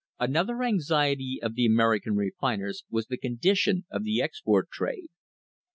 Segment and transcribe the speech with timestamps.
[0.19, 5.09] Another anxiety of the American refiners was the condi tion of the export trade.